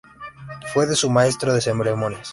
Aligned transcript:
Fue 0.73 0.87
su 0.95 1.11
Maestro 1.11 1.53
de 1.53 1.61
Ceremonias. 1.61 2.29